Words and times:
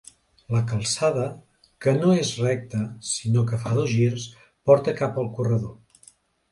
La 0.53 0.61
calçada, 0.69 1.25
que 1.85 1.93
no 1.99 2.15
és 2.23 2.33
recta 2.47 2.81
sinó 3.13 3.47
que 3.53 3.63
fa 3.67 3.77
dos 3.83 3.93
girs, 4.01 4.27
porta 4.71 5.01
cap 5.05 5.23
al 5.27 5.35
corredor. 5.39 6.15